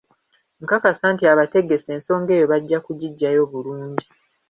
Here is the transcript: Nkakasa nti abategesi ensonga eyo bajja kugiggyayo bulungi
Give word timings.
Nkakasa 0.63 1.05
nti 1.13 1.23
abategesi 1.31 1.87
ensonga 1.95 2.29
eyo 2.37 2.45
bajja 2.51 2.77
kugiggyayo 2.85 3.41
bulungi 3.51 4.05